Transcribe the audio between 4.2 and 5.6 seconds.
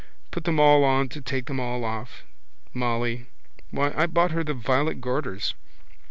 her the violet garters.